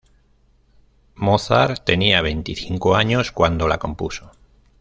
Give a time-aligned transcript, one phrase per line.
[1.13, 4.31] Mozart tenía veinticinco años cuando la compuso.